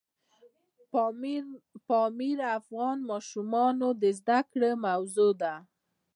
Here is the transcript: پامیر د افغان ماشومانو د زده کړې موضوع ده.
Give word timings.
پامیر 1.87 2.35
د 2.41 2.43
افغان 2.59 2.97
ماشومانو 3.11 3.87
د 4.01 4.03
زده 4.19 4.39
کړې 4.51 4.71
موضوع 4.85 5.31
ده. 5.41 5.55